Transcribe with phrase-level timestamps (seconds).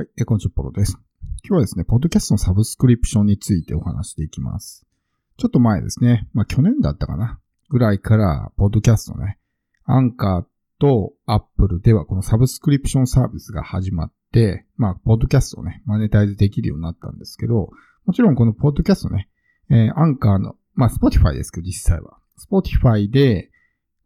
[0.00, 0.96] はい、えこんにちは、ポロです。
[1.44, 4.86] 今日はですね、ポッドキャストのサブスクリプションについてお話していきます。
[5.36, 7.38] ちょっと前ですね、まあ去年だったかな、
[7.68, 9.38] ぐらいから、ポッドキャストね、
[9.84, 10.44] アンカー
[10.78, 17.68] と Apple ではこのサブスクリプションサービスが始まって、まあ、ポッドキャストをね、マネタイズできるようになったんですけど、
[18.06, 19.28] もちろんこのポッドキャストね、
[19.68, 22.16] えー、アンカーの、まあ、 Spotify ですけど、実際は。
[22.38, 23.49] Spotify で、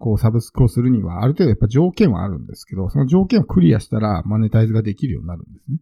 [0.05, 5.79] こう、サブスクをするには、ある程度やっぱ条件はあるんですけど、その条件をクリアしたら、マネタイズができるようになるんですね。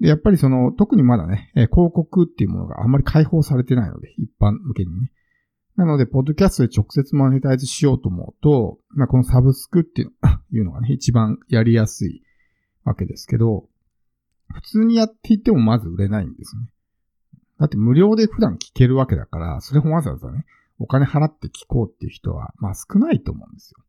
[0.00, 5.12] で、やっぱりその、特にまだね、え、広告っていうものがあんまり開放されてないので、一般向けにね。
[5.76, 10.06] なので、ポッドキャストで直接マネタイズしようと思うと、まあ、このサブスクってい
[10.58, 12.22] うの がね、一番やりやすい
[12.84, 13.68] わけですけど、
[14.54, 16.62] 普通にやっていてもまず売れないんですね。
[17.58, 20.46] だって無料で普段聞けるわけだから、それもわざわざね、
[20.80, 23.84] お金払って聞こうっていう人は、まあ少ないと思うんですよ。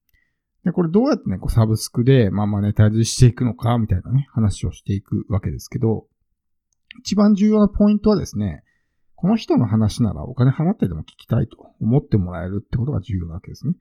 [0.66, 6.06] で、これどうやってね、こうサブスクで、まあマネタイズしていくのか、みたいなね、話をしていくわけですけど、
[7.00, 8.64] 一番重要なポイントはですね、
[9.16, 13.76] この人の話ならお金払ってでも聞きたいと思ってもらえるってことが重要なわけですね。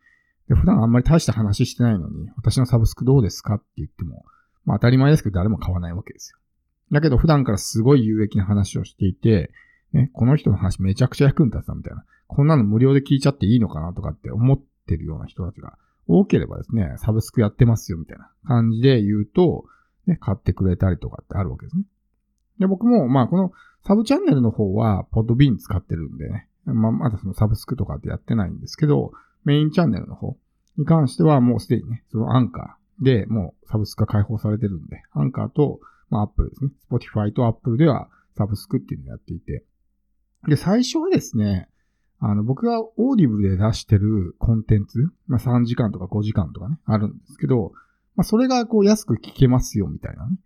[0.49, 4.25] で普段あんまり大した話してないのに、私のサブスクどうですかって言っても、
[4.65, 6.39] まあ当たり前ですけど誰も買わないわけですよ。
[6.93, 9.51] だけど普段からすごい有益な話をしていて、
[9.93, 12.05] ね、この人の話めちゃくちゃ役に立つなみたいな。
[12.31, 19.65] こんなの無料で聞いちゃっていいのかなとかって思ってるような人たちが多ければですね、サブスクやってますよみたいな感じで言うと、
[20.07, 21.85] ね、買ってくれたりとかってあるわけですね。
[22.61, 23.53] で、僕も、まあ、この
[23.87, 29.13] サブチャンネルの方は、 Podbean 使ってるんでね、まあ、まだそのサブスクとかってやってないんですけど、
[29.45, 30.37] メインチャンネルの方
[30.77, 36.71] に関してはもうすでにね、そのアンカーでもうサブスクが開放されてるんで、アンカーと、まあ、 Apple ですね。
[36.81, 39.65] Spotify と Apple ではサブスクっていうのをやっていて、
[40.49, 41.69] で、最初はですね、
[42.21, 47.73] あの、僕がオーディブルで出してるコンテンツ、まあ3時間とか5時間とかね、あるんですけど、
[48.15, 50.37] まあそれがこう安く聞けますよみたいなね。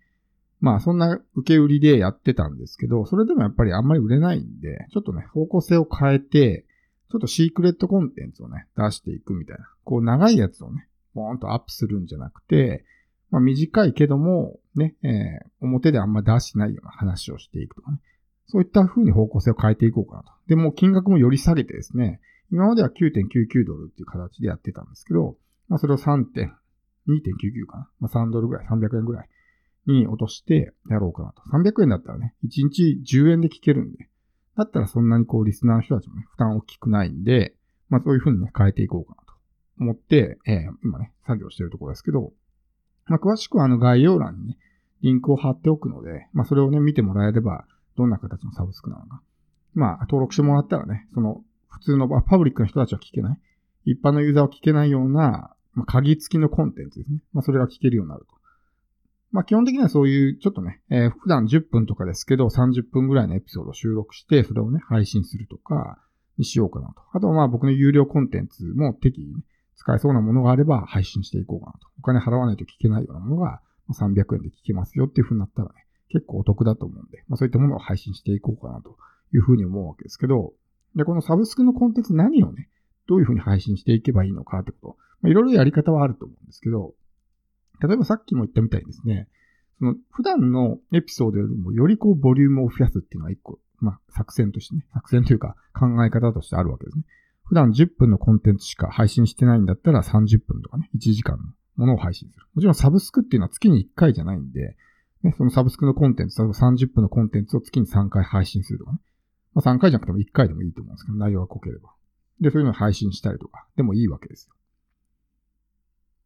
[0.61, 6.65] まあそんな受け売りでやってたんですけど、それでもやっぱりあんまり売れないんで、ちょっとね、方向性を変えて、
[7.11, 9.69] ちょっとシークレットコンテンツをね、出していくみたいな。
[9.83, 12.85] こう長いやつをね、ボーンとアップするんじゃなくて、
[13.31, 17.99] まあ短いけども、ね、えー、表であんま出してないような話をしていくとかね。
[18.47, 20.33] そういった風に方向性を変えていこうかなと。
[20.49, 22.21] で、も金額もより下げてですね、
[22.53, 25.37] 今までは9.99ドルっていう形でやってたんですけど、
[25.69, 27.89] まあそれを3.2.99かな。
[28.01, 29.29] まあ3ドルぐらい、300円ぐらい
[29.87, 31.43] に落としてやろうかなと。
[31.51, 34.09] 300円だったらね、1日10円で聞けるんで、
[34.57, 37.55] だったらそんなにこうリスナーの人たちもね、負担大きくないんで、
[37.89, 39.35] まあそういう風にね、変えていこうかなと
[39.81, 42.33] 思って、えー、今ね、作業してるところですけど、
[43.07, 44.59] まあ詳しくはあの概要欄にね、
[45.03, 47.67] リンクを貼っておくので、まあそれをね、見てもらえれば、
[47.97, 49.23] どんな形のサブスクなのか。
[49.75, 53.39] まあ、登録してもらったらね、その、普通の、パブリックの人たちは聞けない。
[53.85, 57.19] 一般のユーザーは聞けないような、まあ、鍵付きのコンテンツですね。
[57.33, 58.35] まあ、それが聞けるようになると。
[59.33, 65.99] まあ、基本的にはそういう、ちょっとね、えー、普段10分とかですけど、30分ぐらいのエピソードを収録して、それをね、配信するとか、
[66.39, 66.95] にしようかなと。
[67.13, 69.43] あとはまあ僕の有料コンテンツも適宜ね、
[69.77, 71.79] 使えそうなものがあれば配信していこうかなと。
[71.99, 73.61] お金払わないと聞けないようなものが
[73.93, 75.84] 300円で聞けますよっていう風になったらね、
[76.15, 78.97] 結構お得だと思うんで、まあそういったものを配信していこうかなと
[79.35, 80.53] いうふうに思うわけですけど、
[80.95, 82.69] で、このサブスクのコンテンツ何をね、
[83.09, 86.95] どういうふうに配信していけばいいのかってこと、いろいろやり方はあると思うんですけど、
[87.83, 89.29] 例えばさっきも言ったみたいにですね、
[89.81, 97.05] その普段のエピソードよりもよりこうボリュームを増やすっていうのは一個、まあ作戦としてね、作戦というか考え方としてあるわけですね。
[97.43, 101.43] 普段10分のコンテンツしか配信してないんだったら30分とかね、1時間の
[101.77, 102.47] ものを配信する。
[102.55, 104.77] もちろんサブスクっていうのは月に1回じゃないんで、
[105.25, 108.99] ね、そのサブスクのコンテンツ、例えば30分のコンテンツを月に3回配信するとかね。
[109.55, 111.91] まあ3回じゃなくても1回でもいいと思うんですけど、内容が濃ければ。
[112.41, 114.55] で、そういうのを配信したりとか、でもいいわけですよ。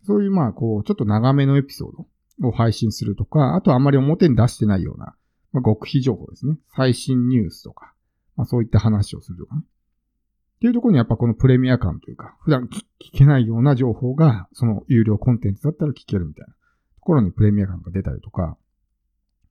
[0.05, 5.15] そういうまあ、こう、ちょっと長めのエピソードを配信するとか、あとはあんまり表に出してないような、
[5.53, 6.57] まあ、極秘情報ですね。
[6.75, 7.93] 最新ニュースとか、
[8.37, 9.63] まあそういった話をするとかね。
[9.63, 12.83] っていうところにやっぱこのプレミア感というか、普段聞
[13.13, 16.57] けないような情報が、その有料コンテンツだったら聞けるみたいなと
[17.01, 18.57] ころにプレミア感が出たりとか、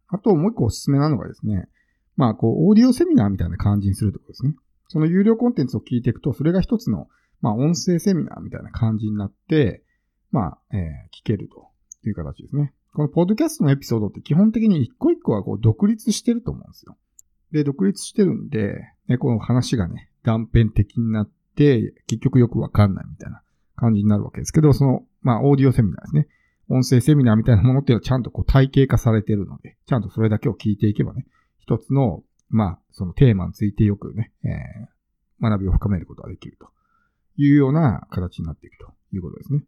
[0.09, 1.68] あともう一個おすすめなのがですね、
[2.15, 4.56] まあこう、オーディオセミナーみたいな感じにするところですね。
[4.89, 7.07] その有料コンテンツを聞いていくと、それが一つの、
[7.42, 9.83] まあ音声セミナーみたいな感じになって、
[10.31, 10.81] まあ、えー、
[11.18, 11.69] 聞けると
[12.07, 12.74] いう形ですね。
[12.94, 16.98] このポッドキャストのエピソードって基本的に一個一個はこう独立してると思うんですよ。
[17.51, 18.75] で、独立してるんで、
[19.07, 23.42] ね、この話がね、断片的になって、結局よくわかんないみたいな
[23.75, 26.27] 感じになるわけですけど、その、まあ、オーディオセミナーですね。
[26.69, 31.25] 音声セミナーみたいなものっていうのはちゃんとこう体系化されてるので、ちゃんとそれだけを聞いていけばね、
[31.59, 36.67] 一つの、まあ、そのテーマについてよくね、えー、学びを深めることができると
[37.37, 39.63] いうような形になっていくということですね。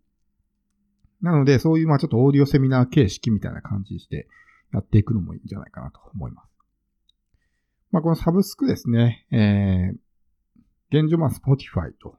[1.21, 4.27] なので、そういう、まあちょっとオーディオセミナー形式みたいな感じにして
[4.73, 6.49] やっていくのもいいんじゃないかなと思います。
[7.91, 12.15] まあ、このサブスクですね、えー、現状まあ Spotify と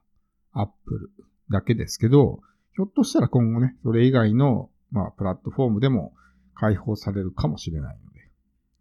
[0.52, 1.10] Apple
[1.50, 2.40] だけですけど、
[2.74, 6.14] ひょっとしたら今後ね、それ以外の、まあ、プラットフォームでも
[6.54, 8.30] 開放されるかもしれないので。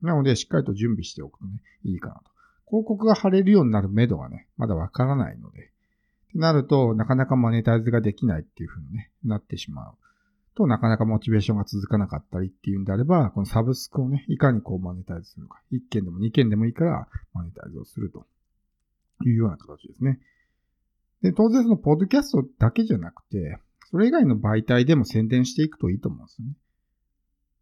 [0.01, 2.21] なので、しっかりと準備しておくとね、いいかなと。
[2.67, 5.71] 広告が貼れるようになる目処がね、まだわからないので。
[6.29, 9.93] ってなると、なかなかマネタイズができないっていう風にね、なってしまう。
[10.55, 15.61] と、なかなかモチベーションが続かなかったりっていうんであれば、このサブスクをね、いかにこうマネタイズするか。
[15.71, 18.25] 1件でも2件でもいいからマネタイズをすると
[19.25, 20.19] いうような形ですね。
[21.21, 23.57] で、当然そのポッドキャストだけじゃなくて、
[23.89, 26.53] それ以外の媒体でも宣伝していくといいと思うんですよね。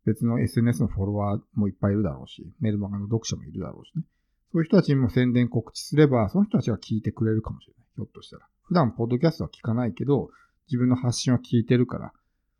[0.06, 4.04] 別の SNS のフォロワーもいっぱいいるだろうし、メルマガの読者もいるだろうしね。
[4.52, 7.86] そういう人たちにも宣伝告知すれば、その人たちが聞いてくれるかもしれない。
[7.96, 8.48] ひょっとしたら。
[8.64, 10.30] 普段ポッドキャストは聞かないけど、
[10.68, 12.14] 自分の発信は聞いてるから、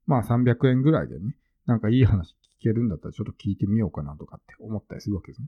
[0.06, 1.36] まあ300円ぐらいでね、
[1.66, 5.48] なんかいい話聞けるんだったらちょっと聞いてみようかなとかって思ったりするわけですね。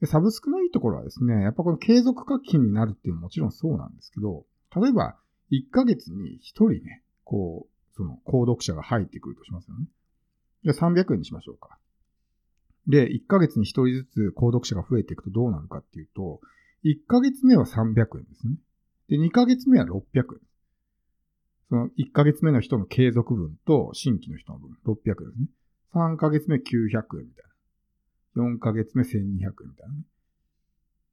[0.00, 4.44] で、サブスクのいいところはですね、やっぱこの継続課金になるっていうのももちろんそうなんですけど、
[4.76, 5.16] 例えば
[5.50, 9.86] 1ヶ月に1人ね、こう、その、購読者が入ってくるとしますよね。
[10.64, 11.78] じゃあ300円にしましょうか。
[12.86, 16.40] で、1ヶ月に1人ずつ購読者が増えていくとどうなるかっていうと、
[16.84, 18.54] 1ヶ月目は300円ですね。
[19.08, 20.24] で、2ヶ月目は600円。
[21.68, 25.48] その1ヶ月目の人の継続分と新規の人の分、600円ですね。
[25.94, 26.60] 3ヶ月目900
[27.20, 27.44] 円みたい
[28.36, 28.44] な。
[28.54, 30.02] 4ヶ月目1200円みたいなね。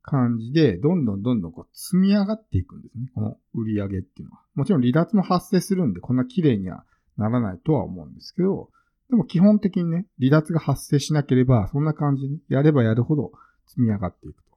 [0.05, 3.09] 感じで、どんどんどんどんこう積み上がっていくんですね。
[3.15, 4.41] この売り上げっていうのは。
[4.53, 6.85] もちろん離脱も発生するんで、こんな綺麗には
[7.17, 8.69] ならないとは思うんですけど、
[9.09, 13.31] でも基本的にね、離脱が発生しなければ、そんな感じにやればやるほど
[13.67, 14.51] 積み上がっていくと。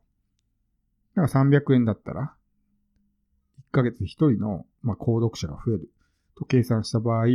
[1.16, 2.34] だから300円だったら、
[3.70, 5.90] 1ヶ月1人の、まあ、購読者が増える
[6.36, 7.26] と計算した場合、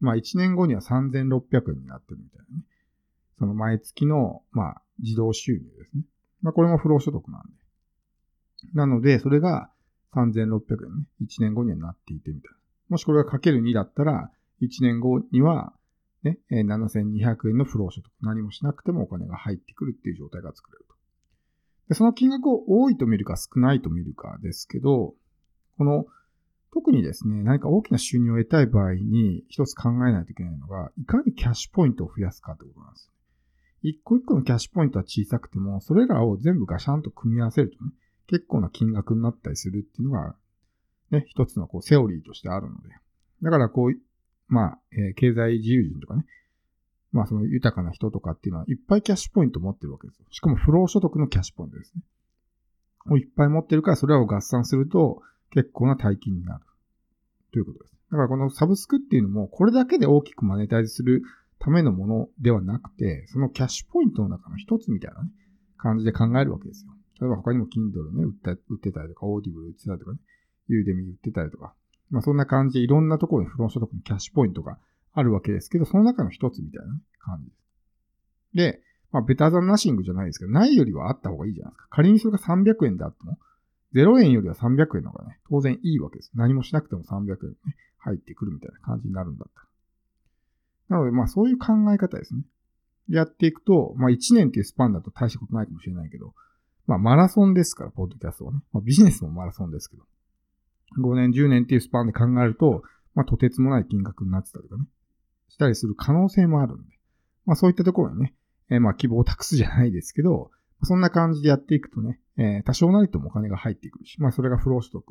[0.00, 2.64] まあ、1年後には3600円になってるみたいなね。
[3.38, 6.02] その毎月の、まあ、自動収入ですね。
[6.42, 7.48] まあ、これも不労所得なんで。
[8.74, 9.70] なので、それが
[10.14, 12.56] 3600円ね、1年後にはなっていてみたいな。
[12.90, 14.30] もしこれがかける2だったら、
[14.60, 15.72] 1年後には、
[16.22, 18.12] ね、7200円の不労所得。
[18.20, 20.94] 何もしなくてもお金が入ってくるっていう状態が作れると。
[21.88, 25.14] でその金額を多いと見るか少ないと見るかですけど、
[25.78, 26.06] この、
[26.72, 33.10] 特にですね、何か大きな収入を得たい場合に一つ考えないといけないのが、いかにキャッシュポイントを増やすかってことなんです。
[33.82, 37.90] 一個一個のキャッシュポイントは小さくても、それらを全部ガシャンと組み合わせるとね、
[38.26, 40.36] 結構な金額になったりするっていうのが、
[41.10, 42.88] ね、一つのこうセオリーとしてあるので。
[43.42, 43.94] だからこう、
[44.48, 46.24] まあ、えー、経済自由人とかね、
[47.12, 50.26] まあその豊かな人とかっていうのはいっぱいキャッシュポイント持ってるわけですよ。
[50.30, 52.02] しかも不労所得のキャッシュポイントですね。
[53.10, 55.20] をいっぱい持ってるからそれらを合算すると
[55.50, 56.64] 結構な大金になる。
[57.52, 57.92] ということです。
[58.10, 61.22] だからこのサブスクっていうのもこれだけで大きくマネタイズする
[61.62, 65.30] ためのものではなくて、そのキャッシュポイントの中の一つみたいなね、
[65.78, 66.90] 感じで考えるわけですよ。
[67.20, 70.18] 例えば他にも Kindle ね、売った売ってたりとか、Audible 売ってたりとかね、
[70.68, 71.72] Udemy 売ってたりとか、
[72.10, 74.76] まあそんな感じでいろんなところに不労所得のキャッシュポイントが
[75.12, 78.80] あるわけですけど、その中の一つみたいな、ね、感じです。
[78.80, 78.82] で、
[79.12, 81.86] まあベタザンナッシングじゃないですけど、ないよりはあった方がいいじゃないですか。
[81.90, 83.38] 仮にそれが300円であっても、
[83.94, 86.32] 0円よりは300円の方がね、当然いいわけです。
[86.34, 89.66] 何もしなくても300円ね、入ってくるみたいな感じになるんだったら。
[90.88, 92.42] なので、まあそういう考え方ですね。
[93.08, 96.34] やっていくと、まあ1年っていうスパンだと大したことないかもしれないけど、
[96.86, 98.60] まあマラソンですから、ポッドキャストはね。
[98.72, 100.02] まあビジネスもマラソンですけど。
[100.98, 102.82] 5年、10年っていうスパンで考えると、
[103.14, 104.88] まあとてつもない金額になってたりとかね。
[105.48, 106.98] したりする可能性もあるんで。
[107.44, 108.34] まあそういったところにね、
[108.70, 110.50] えー、まあ希望を託すじゃないですけど、
[110.84, 115.10] そんな感じでやっていくとね、えー、多少なりともお金が入ってくるし、まあそれが不労所得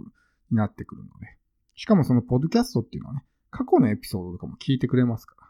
[0.52, 1.38] になってくるので。
[1.76, 5.41] しかもそのポッドキャストっていうのはね、過去のエピソードとかも聞いてくれますから。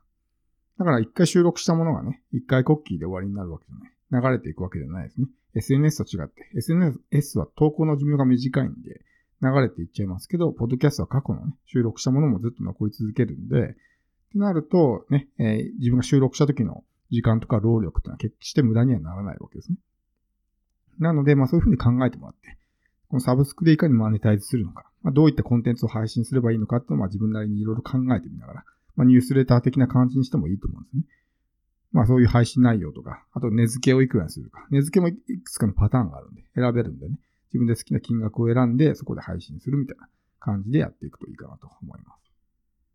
[0.78, 3.92] だから一回収録したものがね、一回コッキーで終わりになるわけじゃない。
[4.12, 5.28] 流れていくわけじゃないですね。
[5.56, 9.02] SNS と違って、SNS は投稿の寿命が短いんで、
[9.42, 13.74] 流れていっちゃいますけど、ポッドキャストは過去のね、収録したものもずっと残り続けるんで、っ
[14.32, 19.78] てなると、ね、えー、自分が収録した時の時間とか労力ってのは決して無駄にはならないわけですね。
[21.00, 22.58] なので、まあそういうふうに考えてもらって、
[23.10, 28.64] このサブスクでいかにマネタイズするのか、まあ、どういったコンテンツを配信すればいいのかっていうのをまあ自分なりにいろいろ考えてみながら、
[28.96, 31.04] まあ、ニュースレター的な感じにしてもいいと思うんですね。
[31.92, 34.66] まあそういう配信内容とか、あと値付けをいくらにするか。
[34.72, 37.18] 値付けもいくつかのパターンがあるんで、選べるんでね。
[37.54, 40.08] 自分で好きな金額を選んで、そこで配信するみたいな
[40.40, 42.21] 感じでやっていくといいかなと思います。